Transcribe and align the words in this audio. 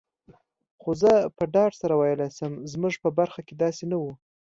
خو 0.81 0.91
زه 1.01 1.11
په 1.37 1.43
ډاډ 1.53 1.71
سره 1.81 1.93
ویلای 1.95 2.29
شم، 2.37 2.53
زموږ 2.71 2.93
په 3.03 3.09
برخه 3.19 3.41
کي 3.47 3.53
داسي 3.61 3.85
نه 3.91 3.97
وو. 4.01 4.11